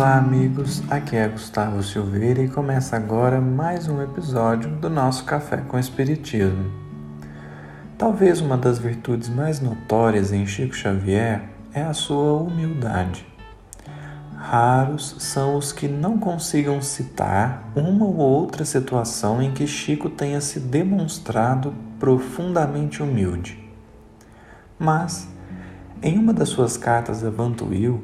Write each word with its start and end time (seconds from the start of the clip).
Olá, 0.00 0.16
amigos. 0.16 0.82
Aqui 0.90 1.14
é 1.14 1.28
Gustavo 1.28 1.82
Silveira 1.82 2.40
e 2.40 2.48
começa 2.48 2.96
agora 2.96 3.38
mais 3.38 3.86
um 3.86 4.00
episódio 4.00 4.70
do 4.76 4.88
nosso 4.88 5.26
Café 5.26 5.58
com 5.58 5.78
Espiritismo. 5.78 6.72
Talvez 7.98 8.40
uma 8.40 8.56
das 8.56 8.78
virtudes 8.78 9.28
mais 9.28 9.60
notórias 9.60 10.32
em 10.32 10.46
Chico 10.46 10.74
Xavier 10.74 11.42
é 11.74 11.82
a 11.82 11.92
sua 11.92 12.40
humildade. 12.40 13.26
Raros 14.34 15.16
são 15.18 15.54
os 15.54 15.70
que 15.70 15.86
não 15.86 16.16
consigam 16.16 16.80
citar 16.80 17.70
uma 17.76 18.06
ou 18.06 18.16
outra 18.16 18.64
situação 18.64 19.42
em 19.42 19.52
que 19.52 19.66
Chico 19.66 20.08
tenha 20.08 20.40
se 20.40 20.60
demonstrado 20.60 21.74
profundamente 21.98 23.02
humilde. 23.02 23.62
Mas, 24.78 25.28
em 26.02 26.18
uma 26.18 26.32
das 26.32 26.48
suas 26.48 26.78
cartas 26.78 27.22
a 27.22 27.28
Vantuil, 27.28 28.02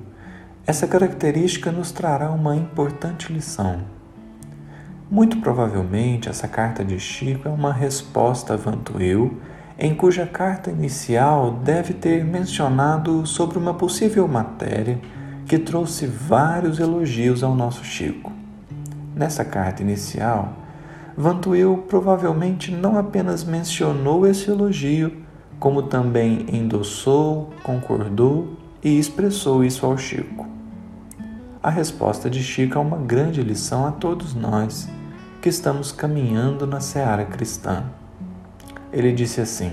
essa 0.67 0.89
característica 0.89 1.71
nos 1.71 1.93
trará 1.93 2.29
uma 2.33 2.57
importante 2.57 3.33
lição. 3.33 3.83
Muito 5.09 5.37
provavelmente, 5.37 6.29
essa 6.29 6.49
carta 6.49 6.85
de 6.85 6.99
Chico 6.99 7.47
é 7.47 7.51
uma 7.53 7.73
resposta 7.73 8.55
a 8.55 8.57
Vantuil, 8.57 9.39
em 9.79 9.95
cuja 9.95 10.27
carta 10.27 10.69
inicial 10.69 11.53
deve 11.53 11.95
ter 11.95 12.25
mencionado 12.25 13.25
sobre 13.25 13.59
uma 13.59 13.75
possível 13.75 14.27
matéria 14.27 14.99
que 15.47 15.57
trouxe 15.57 16.05
vários 16.05 16.81
elogios 16.81 17.45
ao 17.45 17.55
nosso 17.55 17.85
Chico. 17.85 18.33
Nessa 19.15 19.45
carta 19.45 19.83
inicial, 19.83 20.53
Vantuil 21.17 21.85
provavelmente 21.89 22.73
não 22.73 22.99
apenas 22.99 23.45
mencionou 23.45 24.27
esse 24.27 24.51
elogio, 24.51 25.13
como 25.61 25.85
também 25.85 26.45
endossou, 26.53 27.51
concordou 27.63 28.57
e 28.83 28.99
expressou 28.99 29.63
isso 29.65 29.87
ao 29.87 29.97
Chico. 29.97 30.56
A 31.67 31.71
resposta 31.71 32.31
de 32.31 32.45
Chico 32.45 32.79
é 32.79 32.81
uma 32.81 32.97
grande 32.97 33.43
lição 33.43 33.85
a 33.85 33.91
todos 33.91 34.37
nós 34.37 34.89
que 35.43 35.49
estamos 35.49 35.91
caminhando 35.91 36.65
na 36.65 36.79
seara 36.79 37.25
cristã. 37.25 37.87
Ele 38.93 39.11
disse 39.11 39.41
assim: 39.41 39.73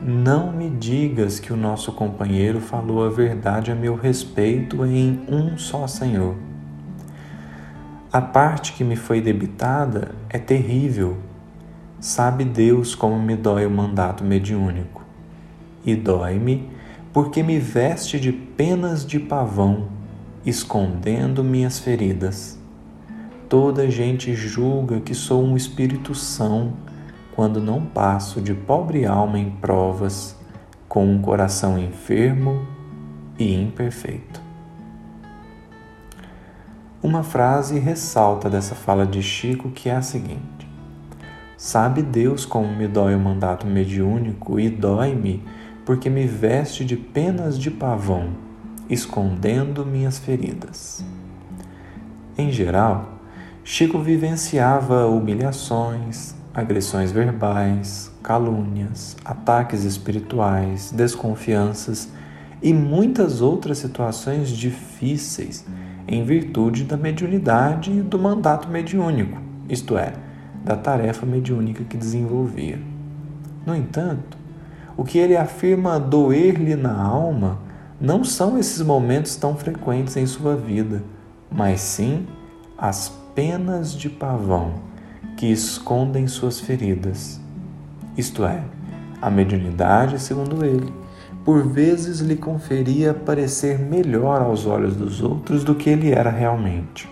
Não 0.00 0.50
me 0.50 0.68
digas 0.68 1.38
que 1.38 1.52
o 1.52 1.56
nosso 1.56 1.92
companheiro 1.92 2.60
falou 2.60 3.06
a 3.06 3.08
verdade 3.08 3.70
a 3.70 3.74
meu 3.76 3.94
respeito 3.94 4.84
em 4.84 5.24
um 5.28 5.56
só 5.56 5.86
Senhor. 5.86 6.34
A 8.12 8.20
parte 8.20 8.72
que 8.72 8.82
me 8.82 8.96
foi 8.96 9.20
debitada 9.20 10.10
é 10.28 10.40
terrível 10.40 11.18
Sabe 12.00 12.44
Deus 12.44 12.96
como 12.96 13.16
me 13.16 13.36
dói 13.36 13.64
o 13.64 13.70
mandato 13.70 14.24
mediúnico. 14.24 15.04
E 15.84 15.94
dói-me 15.94 16.68
porque 17.12 17.44
me 17.44 17.60
veste 17.60 18.18
de 18.18 18.32
penas 18.32 19.06
de 19.06 19.20
pavão, 19.20 19.94
escondendo 20.46 21.42
minhas 21.42 21.78
feridas. 21.80 22.56
Toda 23.48 23.90
gente 23.90 24.32
julga 24.34 25.00
que 25.00 25.14
sou 25.14 25.44
um 25.44 25.56
espírito 25.56 26.14
são 26.14 26.74
quando 27.34 27.60
não 27.60 27.84
passo 27.84 28.40
de 28.40 28.54
pobre 28.54 29.04
alma 29.04 29.38
em 29.38 29.50
provas, 29.50 30.36
com 30.88 31.04
um 31.04 31.20
coração 31.20 31.78
enfermo 31.78 32.66
e 33.38 33.54
imperfeito. 33.54 34.40
Uma 37.02 37.22
frase 37.22 37.78
ressalta 37.78 38.48
dessa 38.48 38.74
fala 38.74 39.04
de 39.04 39.22
Chico 39.22 39.70
que 39.70 39.88
é 39.88 39.96
a 39.96 40.02
seguinte: 40.02 40.66
Sabe 41.56 42.02
Deus 42.02 42.46
como 42.46 42.74
me 42.74 42.88
dói 42.88 43.14
o 43.14 43.20
mandato 43.20 43.66
mediúnico 43.66 44.58
e 44.58 44.70
dói-me 44.70 45.42
porque 45.84 46.08
me 46.08 46.26
veste 46.26 46.84
de 46.84 46.96
penas 46.96 47.58
de 47.58 47.70
pavão, 47.70 48.30
escondendo 48.88 49.84
minhas 49.84 50.18
feridas. 50.18 51.04
Em 52.38 52.50
geral, 52.50 53.20
Chico 53.64 53.98
vivenciava 53.98 55.06
humilhações, 55.06 56.34
agressões 56.54 57.10
verbais, 57.10 58.10
calúnias, 58.22 59.16
ataques 59.24 59.84
espirituais, 59.84 60.92
desconfianças 60.92 62.08
e 62.62 62.72
muitas 62.72 63.40
outras 63.40 63.78
situações 63.78 64.48
difíceis 64.50 65.64
em 66.08 66.24
virtude 66.24 66.84
da 66.84 66.96
mediunidade 66.96 67.90
e 67.90 68.00
do 68.00 68.18
mandato 68.18 68.68
mediúnico, 68.68 69.38
isto 69.68 69.98
é, 69.98 70.12
da 70.64 70.76
tarefa 70.76 71.26
mediúnica 71.26 71.84
que 71.84 71.96
desenvolvia. 71.96 72.78
No 73.66 73.74
entanto, 73.74 74.38
o 74.96 75.04
que 75.04 75.18
ele 75.18 75.36
afirma 75.36 75.98
doer-lhe 75.98 76.76
na 76.76 76.96
alma 76.96 77.65
não 78.00 78.22
são 78.24 78.58
esses 78.58 78.82
momentos 78.82 79.36
tão 79.36 79.56
frequentes 79.56 80.16
em 80.16 80.26
sua 80.26 80.54
vida, 80.54 81.02
mas 81.50 81.80
sim 81.80 82.26
as 82.76 83.08
penas 83.34 83.92
de 83.94 84.10
pavão 84.10 84.74
que 85.36 85.46
escondem 85.46 86.26
suas 86.26 86.60
feridas. 86.60 87.40
Isto 88.16 88.44
é, 88.44 88.62
a 89.20 89.30
mediunidade, 89.30 90.20
segundo 90.20 90.64
ele, 90.64 90.92
por 91.44 91.66
vezes 91.66 92.20
lhe 92.20 92.36
conferia 92.36 93.14
parecer 93.14 93.78
melhor 93.78 94.42
aos 94.42 94.66
olhos 94.66 94.96
dos 94.96 95.22
outros 95.22 95.62
do 95.64 95.74
que 95.74 95.88
ele 95.88 96.12
era 96.12 96.30
realmente. 96.30 97.08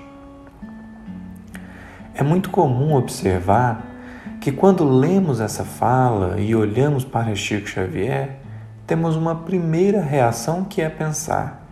É 2.15 2.23
muito 2.23 2.51
comum 2.51 2.95
observar 2.95 3.93
que 4.41 4.53
quando 4.53 4.85
lemos 4.85 5.41
essa 5.41 5.65
fala 5.65 6.41
e 6.41 6.55
olhamos 6.55 7.05
para 7.05 7.35
Chico 7.35 7.69
Xavier, 7.69 8.41
temos 8.87 9.17
uma 9.17 9.35
primeira 9.35 10.03
reação 10.03 10.65
que 10.65 10.83
é 10.83 10.89
pensar: 10.89 11.67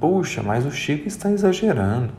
puxa, 0.00 0.42
mas 0.42 0.66
o 0.66 0.70
Chico 0.70 1.06
está 1.06 1.30
exagerando. 1.30 2.12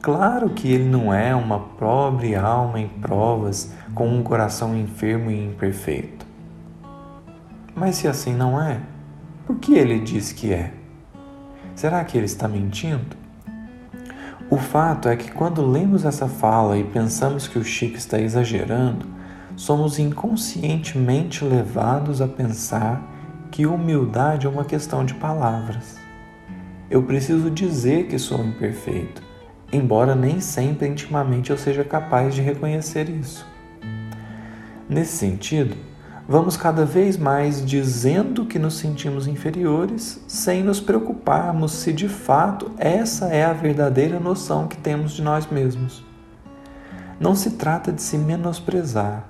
Claro 0.00 0.50
que 0.50 0.70
ele 0.70 0.88
não 0.88 1.12
é 1.12 1.34
uma 1.34 1.58
pobre 1.58 2.36
alma 2.36 2.78
em 2.78 2.88
provas 2.88 3.72
com 3.94 4.08
um 4.08 4.22
coração 4.22 4.76
enfermo 4.76 5.30
e 5.30 5.44
imperfeito. 5.44 6.24
Mas 7.74 7.96
se 7.96 8.06
assim 8.06 8.32
não 8.32 8.60
é, 8.60 8.80
por 9.44 9.56
que 9.56 9.74
ele 9.74 9.98
diz 9.98 10.32
que 10.32 10.52
é? 10.52 10.72
Será 11.74 12.04
que 12.04 12.16
ele 12.16 12.26
está 12.26 12.46
mentindo? 12.46 13.16
O 14.50 14.56
fato 14.56 15.08
é 15.08 15.16
que 15.16 15.30
quando 15.32 15.66
lemos 15.66 16.04
essa 16.04 16.28
fala 16.28 16.78
e 16.78 16.84
pensamos 16.84 17.46
que 17.46 17.58
o 17.58 17.64
Chico 17.64 17.96
está 17.96 18.20
exagerando, 18.20 19.04
somos 19.56 19.98
inconscientemente 19.98 21.44
levados 21.44 22.22
a 22.22 22.28
pensar 22.28 23.17
que 23.50 23.66
humildade 23.66 24.46
é 24.46 24.50
uma 24.50 24.64
questão 24.64 25.04
de 25.04 25.14
palavras. 25.14 25.96
Eu 26.90 27.02
preciso 27.02 27.50
dizer 27.50 28.06
que 28.06 28.18
sou 28.18 28.44
imperfeito, 28.44 29.22
embora 29.72 30.14
nem 30.14 30.40
sempre 30.40 30.88
intimamente 30.88 31.50
eu 31.50 31.58
seja 31.58 31.84
capaz 31.84 32.34
de 32.34 32.40
reconhecer 32.40 33.08
isso. 33.08 33.46
Nesse 34.88 35.18
sentido, 35.18 35.76
vamos 36.26 36.56
cada 36.56 36.84
vez 36.84 37.16
mais 37.16 37.64
dizendo 37.64 38.46
que 38.46 38.58
nos 38.58 38.78
sentimos 38.78 39.26
inferiores, 39.26 40.22
sem 40.26 40.62
nos 40.62 40.80
preocuparmos 40.80 41.72
se 41.72 41.92
de 41.92 42.08
fato 42.08 42.70
essa 42.78 43.26
é 43.26 43.44
a 43.44 43.52
verdadeira 43.52 44.18
noção 44.18 44.66
que 44.66 44.76
temos 44.76 45.12
de 45.12 45.22
nós 45.22 45.46
mesmos. 45.46 46.04
Não 47.20 47.34
se 47.34 47.52
trata 47.52 47.92
de 47.92 48.00
se 48.00 48.16
menosprezar, 48.16 49.28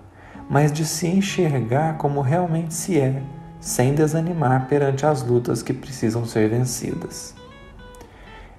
mas 0.48 0.72
de 0.72 0.84
se 0.84 1.06
enxergar 1.06 1.96
como 1.96 2.20
realmente 2.20 2.72
se 2.72 2.98
é, 2.98 3.22
sem 3.60 3.94
desanimar 3.94 4.68
perante 4.68 5.04
as 5.04 5.22
lutas 5.22 5.62
que 5.62 5.72
precisam 5.72 6.24
ser 6.24 6.48
vencidas. 6.48 7.34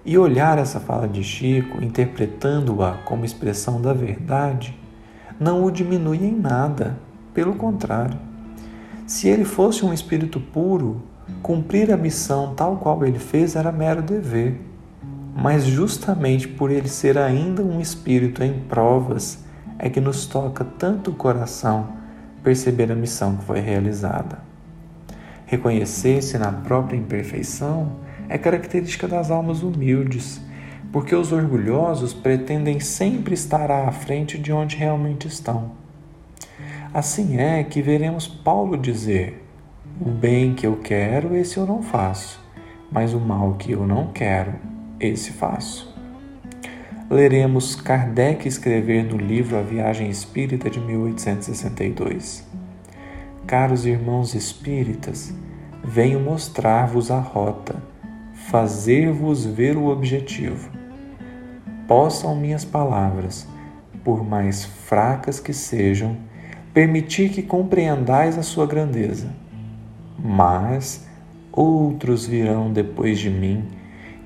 E 0.05 0.17
olhar 0.17 0.57
essa 0.57 0.79
fala 0.79 1.07
de 1.07 1.23
Chico, 1.23 1.83
interpretando-a 1.83 2.93
como 3.05 3.25
expressão 3.25 3.81
da 3.81 3.93
verdade, 3.93 4.77
não 5.39 5.63
o 5.63 5.71
diminui 5.71 6.25
em 6.25 6.35
nada, 6.35 6.97
pelo 7.33 7.55
contrário 7.55 8.29
se 9.09 9.27
ele 9.27 9.43
fosse 9.43 9.83
um 9.83 9.91
espírito 9.91 10.39
puro, 10.39 11.01
cumprir 11.41 11.91
a 11.91 11.97
missão 11.97 12.53
tal 12.53 12.77
qual 12.77 13.03
ele 13.03 13.17
fez 13.17 13.55
era 13.55 13.71
mero 13.71 14.03
dever. 14.03 14.61
Mas 15.35 15.65
justamente 15.65 16.47
por 16.47 16.69
ele 16.69 16.87
ser 16.87 17.17
ainda 17.17 17.63
um 17.63 17.81
espírito 17.81 18.43
em 18.43 18.59
provas, 18.59 19.43
é 19.79 19.89
que 19.89 19.99
nos 19.99 20.27
toca 20.27 20.63
tanto 20.63 21.09
o 21.09 21.15
coração 21.15 21.87
perceber 22.43 22.91
a 22.91 22.95
missão 22.95 23.35
que 23.35 23.45
foi 23.45 23.59
realizada. 23.61 24.48
Reconhecer-se 25.49 26.37
na 26.37 26.51
própria 26.51 26.95
imperfeição 26.95 27.93
é 28.29 28.37
característica 28.37 29.07
das 29.07 29.31
almas 29.31 29.63
humildes, 29.63 30.39
porque 30.91 31.15
os 31.15 31.31
orgulhosos 31.31 32.13
pretendem 32.13 32.79
sempre 32.79 33.33
estar 33.33 33.71
à 33.71 33.91
frente 33.91 34.37
de 34.37 34.53
onde 34.53 34.75
realmente 34.75 35.27
estão. 35.27 35.71
Assim 36.93 37.37
é 37.37 37.63
que 37.63 37.81
veremos 37.81 38.27
Paulo 38.27 38.77
dizer: 38.77 39.43
O 39.99 40.11
bem 40.11 40.53
que 40.53 40.67
eu 40.67 40.77
quero, 40.77 41.35
esse 41.35 41.57
eu 41.57 41.65
não 41.65 41.81
faço, 41.81 42.39
mas 42.91 43.15
o 43.15 43.19
mal 43.19 43.55
que 43.55 43.71
eu 43.71 43.87
não 43.87 44.11
quero, 44.11 44.53
esse 44.99 45.31
faço. 45.31 45.97
Leremos 47.09 47.75
Kardec 47.75 48.47
escrever 48.47 49.03
no 49.03 49.17
livro 49.17 49.57
A 49.57 49.63
Viagem 49.63 50.11
Espírita 50.11 50.69
de 50.69 50.79
1862. 50.79 52.47
Caros 53.49 53.83
irmãos 53.83 54.35
espíritas, 54.35 55.33
venho 55.83 56.19
mostrar-vos 56.19 57.09
a 57.09 57.19
rota. 57.19 57.81
fazer-vos 58.51 59.43
ver 59.43 59.75
o 59.75 59.87
objetivo. 59.87 60.69
Possam 61.87 62.35
minhas 62.35 62.63
palavras, 62.63 63.47
por 64.03 64.23
mais 64.23 64.65
fracas 64.65 65.39
que 65.39 65.51
sejam, 65.51 66.15
permitir 66.75 67.29
que 67.29 67.41
compreendais 67.41 68.37
a 68.37 68.43
sua 68.43 68.67
grandeza. 68.67 69.29
Mas 70.23 71.07
outros 71.51 72.27
virão 72.27 72.71
depois 72.71 73.17
de 73.17 73.31
mim, 73.31 73.67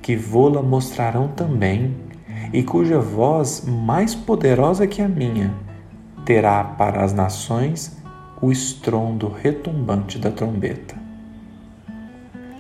que 0.01 0.17
vô-la 0.17 0.61
mostrarão 0.61 1.29
também, 1.29 1.95
e 2.51 2.61
cuja 2.61 2.99
voz, 2.99 3.63
mais 3.65 4.13
poderosa 4.13 4.85
que 4.85 5.01
a 5.01 5.07
minha, 5.07 5.53
terá 6.25 6.61
para 6.61 7.05
as 7.05 7.13
nações 7.13 8.02
o 8.43 8.51
estrondo 8.51 9.29
retumbante 9.29 10.19
da 10.19 10.29
trombeta. 10.29 10.95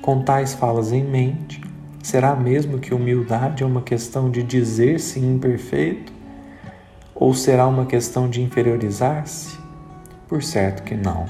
Com 0.01 0.23
tais 0.23 0.53
falas 0.53 0.93
em 0.93 1.03
mente, 1.03 1.61
será 2.01 2.33
mesmo 2.37 2.79
que 2.79 2.93
humildade 2.93 3.63
é 3.63 3.65
uma 3.65 3.81
questão 3.81 4.31
de 4.31 4.43
dizer-se 4.43 5.19
imperfeito? 5.19 6.13
Ou 7.13 7.33
será 7.33 7.67
uma 7.67 7.85
questão 7.85 8.29
de 8.29 8.41
inferiorizar-se? 8.41 9.59
Por 10.25 10.41
certo 10.41 10.83
que 10.83 10.95
não. 10.95 11.25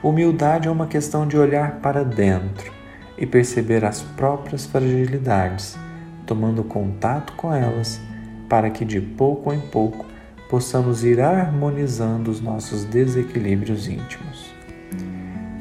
Humildade 0.00 0.68
é 0.68 0.70
uma 0.70 0.86
questão 0.86 1.26
de 1.26 1.36
olhar 1.36 1.80
para 1.80 2.04
dentro 2.04 2.72
e 3.18 3.26
perceber 3.26 3.84
as 3.84 4.00
próprias 4.00 4.64
fragilidades, 4.64 5.76
tomando 6.24 6.62
contato 6.62 7.32
com 7.32 7.52
elas, 7.52 8.00
para 8.48 8.70
que 8.70 8.84
de 8.84 9.00
pouco 9.00 9.52
em 9.52 9.60
pouco 9.60 10.11
possamos 10.52 11.02
ir 11.02 11.18
harmonizando 11.18 12.30
os 12.30 12.42
nossos 12.42 12.84
desequilíbrios 12.84 13.88
íntimos. 13.88 14.52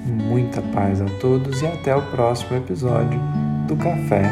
Muita 0.06 0.62
paz 0.62 1.00
a 1.00 1.06
todos 1.22 1.62
e 1.62 1.66
até 1.66 1.96
o 1.96 2.02
próximo 2.12 2.58
episódio 2.58 3.18
do 3.70 3.78
Café 3.78 4.30